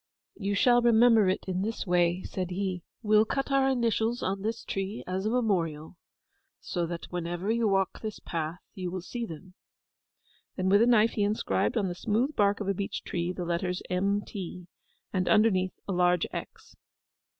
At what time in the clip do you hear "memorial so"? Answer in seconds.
5.29-6.87